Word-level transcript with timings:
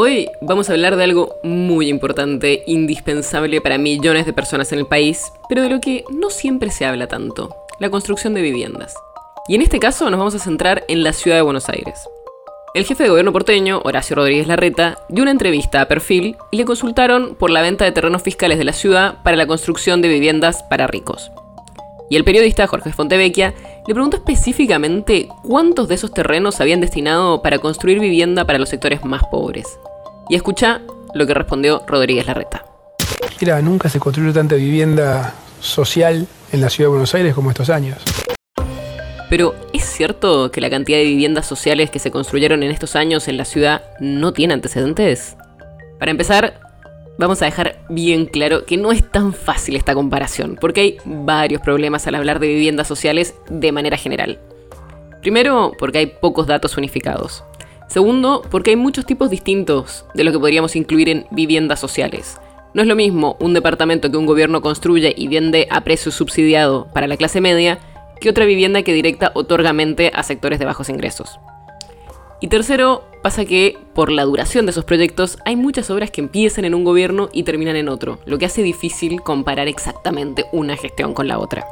Hoy 0.00 0.30
vamos 0.40 0.70
a 0.70 0.74
hablar 0.74 0.94
de 0.94 1.02
algo 1.02 1.40
muy 1.42 1.88
importante, 1.88 2.62
indispensable 2.68 3.60
para 3.60 3.78
millones 3.78 4.26
de 4.26 4.32
personas 4.32 4.70
en 4.70 4.78
el 4.78 4.86
país, 4.86 5.32
pero 5.48 5.60
de 5.60 5.70
lo 5.70 5.80
que 5.80 6.04
no 6.08 6.30
siempre 6.30 6.70
se 6.70 6.86
habla 6.86 7.08
tanto, 7.08 7.52
la 7.80 7.90
construcción 7.90 8.32
de 8.32 8.40
viviendas. 8.40 8.94
Y 9.48 9.56
en 9.56 9.62
este 9.62 9.80
caso 9.80 10.08
nos 10.08 10.18
vamos 10.18 10.36
a 10.36 10.38
centrar 10.38 10.84
en 10.86 11.02
la 11.02 11.12
ciudad 11.12 11.38
de 11.38 11.42
Buenos 11.42 11.68
Aires. 11.68 12.08
El 12.74 12.84
jefe 12.84 13.02
de 13.02 13.08
gobierno 13.08 13.32
porteño, 13.32 13.80
Horacio 13.82 14.14
Rodríguez 14.14 14.46
Larreta, 14.46 14.98
dio 15.08 15.22
una 15.22 15.32
entrevista 15.32 15.80
a 15.80 15.88
Perfil 15.88 16.36
y 16.52 16.58
le 16.58 16.64
consultaron 16.64 17.34
por 17.34 17.50
la 17.50 17.60
venta 17.60 17.84
de 17.84 17.90
terrenos 17.90 18.22
fiscales 18.22 18.58
de 18.58 18.64
la 18.66 18.74
ciudad 18.74 19.20
para 19.24 19.36
la 19.36 19.48
construcción 19.48 20.00
de 20.00 20.06
viviendas 20.06 20.62
para 20.62 20.86
ricos. 20.86 21.32
Y 22.08 22.14
el 22.14 22.22
periodista 22.22 22.68
Jorge 22.68 22.92
Fontevecchia 22.92 23.52
le 23.88 23.94
preguntó 23.94 24.16
específicamente 24.16 25.28
cuántos 25.42 25.88
de 25.88 25.96
esos 25.96 26.12
terrenos 26.12 26.60
habían 26.60 26.80
destinado 26.80 27.42
para 27.42 27.58
construir 27.58 27.98
vivienda 27.98 28.44
para 28.46 28.60
los 28.60 28.68
sectores 28.68 29.04
más 29.04 29.22
pobres. 29.30 29.66
Y 30.28 30.34
escucha 30.34 30.82
lo 31.14 31.26
que 31.26 31.34
respondió 31.34 31.82
Rodríguez 31.86 32.26
Larreta. 32.26 32.64
Mira, 33.40 33.60
nunca 33.62 33.88
se 33.88 33.98
construyó 33.98 34.32
tanta 34.32 34.56
vivienda 34.56 35.34
social 35.60 36.26
en 36.52 36.60
la 36.60 36.70
ciudad 36.70 36.86
de 36.88 36.90
Buenos 36.90 37.14
Aires 37.14 37.34
como 37.34 37.50
estos 37.50 37.70
años. 37.70 37.98
Pero 39.30 39.54
¿es 39.72 39.84
cierto 39.84 40.50
que 40.50 40.60
la 40.60 40.70
cantidad 40.70 40.98
de 40.98 41.04
viviendas 41.04 41.46
sociales 41.46 41.90
que 41.90 41.98
se 41.98 42.10
construyeron 42.10 42.62
en 42.62 42.70
estos 42.70 42.96
años 42.96 43.28
en 43.28 43.36
la 43.36 43.44
ciudad 43.44 43.82
no 44.00 44.32
tiene 44.32 44.54
antecedentes? 44.54 45.36
Para 45.98 46.10
empezar, 46.10 46.60
vamos 47.18 47.42
a 47.42 47.44
dejar 47.44 47.80
bien 47.90 48.26
claro 48.26 48.64
que 48.64 48.76
no 48.76 48.90
es 48.90 49.08
tan 49.10 49.34
fácil 49.34 49.76
esta 49.76 49.94
comparación, 49.94 50.56
porque 50.60 50.80
hay 50.80 50.96
varios 51.04 51.60
problemas 51.60 52.06
al 52.06 52.14
hablar 52.14 52.38
de 52.38 52.48
viviendas 52.48 52.88
sociales 52.88 53.34
de 53.50 53.72
manera 53.72 53.96
general. 53.96 54.38
Primero, 55.20 55.72
porque 55.78 55.98
hay 55.98 56.06
pocos 56.06 56.46
datos 56.46 56.76
unificados. 56.78 57.44
Segundo, 57.88 58.42
porque 58.50 58.70
hay 58.70 58.76
muchos 58.76 59.06
tipos 59.06 59.30
distintos 59.30 60.04
de 60.14 60.22
lo 60.22 60.30
que 60.30 60.38
podríamos 60.38 60.76
incluir 60.76 61.08
en 61.08 61.26
viviendas 61.30 61.80
sociales. 61.80 62.38
No 62.74 62.82
es 62.82 62.88
lo 62.88 62.94
mismo 62.94 63.36
un 63.40 63.54
departamento 63.54 64.10
que 64.10 64.18
un 64.18 64.26
gobierno 64.26 64.60
construye 64.60 65.14
y 65.16 65.28
vende 65.28 65.66
a 65.70 65.82
precio 65.82 66.12
subsidiado 66.12 66.86
para 66.92 67.06
la 67.06 67.16
clase 67.16 67.40
media 67.40 67.78
que 68.20 68.28
otra 68.28 68.44
vivienda 68.44 68.82
que 68.82 68.92
directa 68.92 69.32
otorgamente 69.34 70.10
a 70.14 70.22
sectores 70.22 70.58
de 70.58 70.66
bajos 70.66 70.90
ingresos. 70.90 71.40
Y 72.40 72.48
tercero, 72.48 73.04
pasa 73.22 73.44
que 73.46 73.78
por 73.94 74.12
la 74.12 74.24
duración 74.24 74.66
de 74.66 74.70
esos 74.70 74.84
proyectos 74.84 75.38
hay 75.44 75.56
muchas 75.56 75.90
obras 75.90 76.10
que 76.10 76.20
empiezan 76.20 76.64
en 76.64 76.74
un 76.74 76.84
gobierno 76.84 77.30
y 77.32 77.42
terminan 77.42 77.76
en 77.76 77.88
otro, 77.88 78.20
lo 78.26 78.38
que 78.38 78.46
hace 78.46 78.62
difícil 78.62 79.22
comparar 79.22 79.66
exactamente 79.66 80.44
una 80.52 80.76
gestión 80.76 81.14
con 81.14 81.26
la 81.26 81.38
otra. 81.38 81.66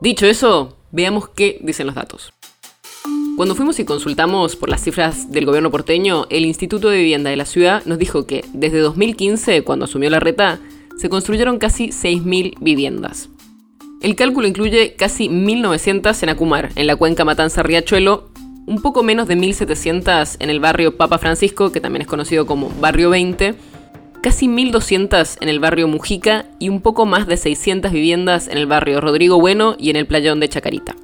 Dicho 0.00 0.26
eso, 0.26 0.76
veamos 0.90 1.28
qué 1.28 1.58
dicen 1.60 1.86
los 1.86 1.94
datos. 1.94 2.32
Cuando 3.38 3.54
fuimos 3.54 3.78
y 3.78 3.84
consultamos 3.84 4.56
por 4.56 4.68
las 4.68 4.82
cifras 4.82 5.30
del 5.30 5.46
gobierno 5.46 5.70
porteño, 5.70 6.26
el 6.28 6.44
Instituto 6.44 6.88
de 6.88 6.98
Vivienda 6.98 7.30
de 7.30 7.36
la 7.36 7.44
ciudad 7.44 7.84
nos 7.84 7.96
dijo 7.96 8.26
que 8.26 8.44
desde 8.52 8.80
2015, 8.80 9.62
cuando 9.62 9.84
asumió 9.84 10.10
la 10.10 10.18
reta, 10.18 10.58
se 10.96 11.08
construyeron 11.08 11.60
casi 11.60 11.90
6.000 11.90 12.54
viviendas. 12.58 13.28
El 14.02 14.16
cálculo 14.16 14.48
incluye 14.48 14.96
casi 14.96 15.28
1.900 15.28 16.20
en 16.20 16.28
Acumar, 16.30 16.70
en 16.74 16.88
la 16.88 16.96
cuenca 16.96 17.24
Matanza-Riachuelo, 17.24 18.28
un 18.66 18.82
poco 18.82 19.04
menos 19.04 19.28
de 19.28 19.36
1.700 19.36 20.38
en 20.40 20.50
el 20.50 20.58
barrio 20.58 20.96
Papa 20.96 21.18
Francisco, 21.18 21.70
que 21.70 21.80
también 21.80 22.02
es 22.02 22.08
conocido 22.08 22.44
como 22.44 22.70
Barrio 22.80 23.10
20, 23.10 23.54
casi 24.20 24.48
1.200 24.48 25.38
en 25.40 25.48
el 25.48 25.60
barrio 25.60 25.86
Mujica 25.86 26.46
y 26.58 26.70
un 26.70 26.80
poco 26.80 27.06
más 27.06 27.28
de 27.28 27.36
600 27.36 27.92
viviendas 27.92 28.48
en 28.48 28.58
el 28.58 28.66
barrio 28.66 29.00
Rodrigo 29.00 29.38
Bueno 29.38 29.76
y 29.78 29.90
en 29.90 29.96
el 29.96 30.08
playón 30.08 30.40
de 30.40 30.48
Chacarita. 30.48 30.96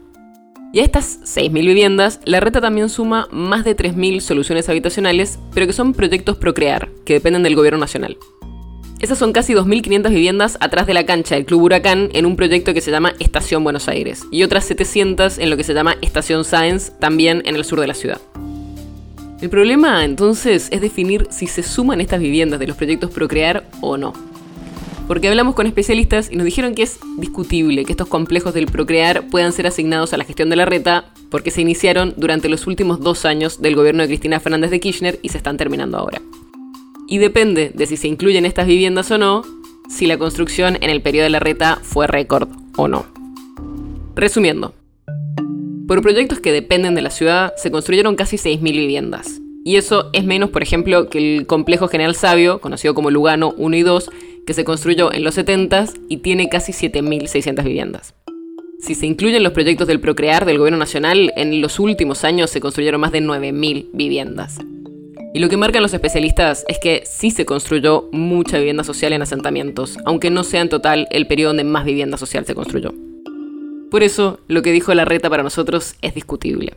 Y 0.75 0.81
a 0.81 0.83
estas 0.83 1.21
6.000 1.21 1.53
viviendas, 1.53 2.19
la 2.25 2.41
reta 2.41 2.61
también 2.61 2.89
suma 2.89 3.29
más 3.31 3.65
de 3.65 3.77
3.000 3.77 4.19
soluciones 4.19 4.69
habitacionales, 4.69 5.39
pero 5.55 5.69
que 5.69 5.73
son 5.73 5.95
proyectos 5.95 6.37
Procrear, 6.37 6.89
que 7.05 7.13
dependen 7.13 7.45
del 7.45 7.55
gobierno 7.55 7.79
nacional. 7.79 8.19
Esas 8.99 9.19
son 9.19 9.33
casi 9.33 9.55
2.500 9.55 10.09
viviendas 10.11 10.59
atrás 10.59 10.89
de 10.89 10.95
la 10.95 11.07
cancha 11.07 11.37
del 11.37 11.45
Club 11.45 11.63
Huracán 11.63 12.09
en 12.13 12.27
un 12.27 12.35
proyecto 12.35 12.75
que 12.75 12.81
se 12.81 12.91
llama 12.91 13.15
Estación 13.21 13.63
Buenos 13.63 13.87
Aires, 13.87 14.25
y 14.33 14.43
otras 14.43 14.65
700 14.65 15.39
en 15.39 15.49
lo 15.49 15.57
que 15.57 15.63
se 15.63 15.75
llama 15.75 15.95
Estación 16.03 16.45
Science, 16.45 16.91
también 16.99 17.43
en 17.45 17.55
el 17.55 17.65
sur 17.65 17.79
de 17.79 17.87
la 17.87 17.95
ciudad. 17.95 18.21
El 19.41 19.51
problema 19.51 20.05
entonces 20.05 20.67
es 20.73 20.81
definir 20.81 21.29
si 21.31 21.47
se 21.47 21.63
suman 21.63 22.01
estas 22.01 22.19
viviendas 22.19 22.59
de 22.59 22.67
los 22.67 22.77
proyectos 22.77 23.13
Procrear 23.13 23.63
o 23.81 23.97
no 23.97 24.34
porque 25.07 25.29
hablamos 25.29 25.55
con 25.55 25.67
especialistas 25.67 26.31
y 26.31 26.37
nos 26.37 26.45
dijeron 26.45 26.75
que 26.75 26.83
es 26.83 26.99
discutible 27.19 27.85
que 27.85 27.93
estos 27.93 28.09
complejos 28.09 28.55
del 28.55 28.67
procrear 28.67 29.29
puedan 29.29 29.53
ser 29.53 29.67
asignados 29.67 30.13
a 30.13 30.17
la 30.17 30.25
gestión 30.25 30.51
de 30.51 30.57
la 30.57 30.65
reta, 30.65 31.07
porque 31.31 31.51
se 31.51 31.61
iniciaron 31.61 32.15
durante 32.17 32.49
los 32.49 32.67
últimos 32.67 33.01
dos 33.01 33.25
años 33.25 33.61
del 33.61 33.77
gobierno 33.77 34.03
de 34.03 34.09
Cristina 34.09 34.41
Fernández 34.41 34.71
de 34.71 34.81
Kirchner 34.81 35.19
y 35.23 35.29
se 35.29 35.39
están 35.39 35.57
terminando 35.57 35.99
ahora. 35.99 36.23
Y 37.07 37.19
depende 37.19 37.71
de 37.75 37.87
si 37.87 37.97
se 37.97 38.09
incluyen 38.09 38.47
estas 38.47 38.67
viviendas 38.67 39.11
o 39.11 39.19
no, 39.19 39.43
si 39.89 40.07
la 40.07 40.17
construcción 40.17 40.77
en 40.81 40.91
el 40.91 41.03
periodo 41.03 41.25
de 41.25 41.31
la 41.31 41.41
reta 41.41 41.79
fue 41.83 42.07
récord 42.07 42.49
o 42.77 42.89
no. 42.89 43.05
Resumiendo, 44.17 44.75
por 45.87 46.01
proyectos 46.01 46.41
que 46.41 46.53
dependen 46.53 46.95
de 46.95 47.03
la 47.03 47.11
ciudad 47.11 47.53
se 47.57 47.71
construyeron 47.71 48.17
casi 48.17 48.37
6.000 48.37 48.63
viviendas. 48.63 49.41
Y 49.67 49.77
eso 49.77 50.11
es 50.13 50.25
menos, 50.25 50.51
por 50.51 50.63
ejemplo, 50.63 51.09
que 51.09 51.19
el 51.19 51.47
complejo 51.47 51.89
General 51.89 52.15
Sabio, 52.15 52.61
conocido 52.61 52.95
como 52.95 53.11
Lugano 53.11 53.55
1 53.57 53.77
y 53.77 53.83
2, 53.83 54.11
que 54.47 54.55
se 54.55 54.65
construyó 54.65 55.13
en 55.13 55.25
los 55.25 55.35
70 55.35 55.87
y 56.09 56.19
tiene 56.19 56.49
casi 56.49 56.73
7.600 56.73 57.65
viviendas. 57.65 58.15
Si 58.81 58.95
se 58.95 59.07
incluyen 59.07 59.43
los 59.43 59.53
proyectos 59.53 59.87
del 59.89 60.01
Procrear 60.01 60.45
del 60.45 60.59
Gobierno 60.59 60.79
Nacional, 60.79 61.33
en 61.37 61.61
los 61.61 61.79
últimos 61.79 62.25
años 62.25 62.51
se 62.51 62.61
construyeron 62.61 63.01
más 63.01 63.13
de 63.13 63.23
9.000 63.23 63.89
viviendas. 63.93 64.59
Y 65.33 65.41
lo 65.41 65.49
que 65.49 65.57
marcan 65.57 65.83
los 65.83 65.95
especialistas 65.95 66.65
es 66.69 66.79
que 66.79 67.03
sí 67.07 67.31
se 67.31 67.47
construyó 67.47 68.09
mucha 68.13 68.59
vivienda 68.59 68.85
social 68.85 69.13
en 69.13 69.23
asentamientos, 69.23 69.99
aunque 70.05 70.31
no 70.31 70.45
sea 70.45 70.61
en 70.61 70.69
total 70.69 71.09
el 71.11 71.27
periodo 71.27 71.51
donde 71.51 71.65
más 71.65 71.85
vivienda 71.85 72.19
social 72.19 72.45
se 72.45 72.55
construyó. 72.55 72.93
Por 73.91 74.03
eso, 74.03 74.41
lo 74.49 74.63
que 74.63 74.73
dijo 74.73 74.93
la 74.95 75.05
reta 75.05 75.31
para 75.31 75.43
nosotros 75.43 75.95
es 76.03 76.15
discutible. 76.15 76.77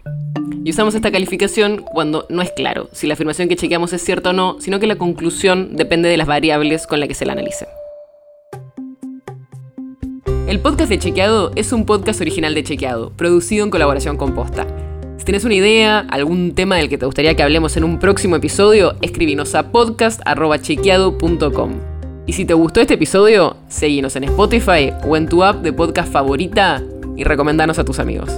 Y 0.67 0.71
usamos 0.71 0.95
esta 0.95 1.11
calificación 1.11 1.77
cuando 1.77 2.25
no 2.27 2.41
es 2.41 2.51
claro 2.51 2.89
si 2.91 3.07
la 3.07 3.13
afirmación 3.13 3.47
que 3.47 3.55
chequeamos 3.55 3.93
es 3.93 4.03
cierta 4.03 4.31
o 4.31 4.33
no, 4.33 4.57
sino 4.59 4.81
que 4.81 4.87
la 4.87 4.97
conclusión 4.97 5.77
depende 5.77 6.09
de 6.09 6.17
las 6.17 6.27
variables 6.27 6.87
con 6.87 6.99
las 6.99 7.07
que 7.07 7.15
se 7.15 7.25
la 7.25 7.31
analice. 7.31 7.69
El 10.45 10.59
podcast 10.59 10.89
de 10.89 10.99
Chequeado 10.99 11.53
es 11.55 11.71
un 11.71 11.85
podcast 11.85 12.19
original 12.19 12.53
de 12.53 12.65
Chequeado, 12.65 13.11
producido 13.11 13.63
en 13.63 13.69
colaboración 13.69 14.17
con 14.17 14.35
Posta. 14.35 14.67
Si 15.17 15.23
tienes 15.23 15.45
una 15.45 15.53
idea, 15.53 15.99
algún 16.09 16.53
tema 16.53 16.75
del 16.75 16.89
que 16.89 16.97
te 16.97 17.05
gustaría 17.05 17.33
que 17.33 17.43
hablemos 17.43 17.77
en 17.77 17.85
un 17.85 17.97
próximo 17.97 18.35
episodio, 18.35 18.97
escribinos 19.01 19.55
a 19.55 19.71
podcast.chequeado.com. 19.71 21.75
Y 22.25 22.33
si 22.33 22.43
te 22.43 22.53
gustó 22.53 22.81
este 22.81 22.95
episodio, 22.95 23.55
seguinos 23.69 24.17
en 24.17 24.25
Spotify 24.25 24.91
o 25.07 25.15
en 25.15 25.29
tu 25.29 25.45
app 25.45 25.61
de 25.61 25.71
podcast 25.71 26.11
favorita 26.11 26.83
y 27.15 27.23
recomendanos 27.23 27.79
a 27.79 27.85
tus 27.85 27.99
amigos. 27.99 28.37